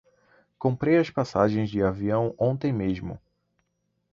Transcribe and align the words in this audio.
Comprei 0.57 0.97
as 0.97 1.11
passagens 1.11 1.69
de 1.69 1.83
avião 1.83 2.33
ontem 2.35 2.73
mesmo. 2.73 3.21